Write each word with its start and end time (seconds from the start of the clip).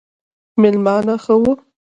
مېلمانه 0.61 1.15
ښه 1.23 1.35
وو 1.41 1.53